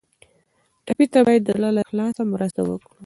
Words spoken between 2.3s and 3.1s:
مرسته وکړو.